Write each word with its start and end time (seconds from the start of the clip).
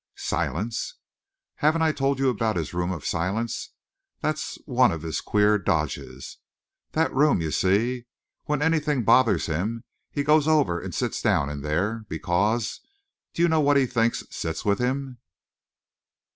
"Silence?" 0.15 0.95
"Haven't 1.57 1.83
I 1.83 1.91
told 1.91 2.17
you 2.17 2.29
about 2.29 2.55
his 2.55 2.73
Room 2.73 2.91
of 2.91 3.05
Silence? 3.05 3.75
That's 4.19 4.55
one 4.65 4.91
of 4.91 5.03
his 5.03 5.21
queer 5.21 5.59
dodges. 5.59 6.37
That 6.93 7.13
room; 7.13 7.39
you 7.39 7.51
see? 7.51 8.07
When 8.45 8.63
anything 8.63 9.03
bothers 9.03 9.45
him 9.45 9.83
he 10.09 10.23
goes 10.23 10.47
over 10.47 10.79
and 10.79 10.95
sits 10.95 11.21
down 11.21 11.51
in 11.51 11.61
there, 11.61 12.03
because 12.09 12.79
do 13.35 13.43
you 13.43 13.47
know 13.47 13.61
what 13.61 13.77
he 13.77 13.85
thinks 13.85 14.23
sits 14.31 14.65
with 14.65 14.79
him?" 14.79 15.19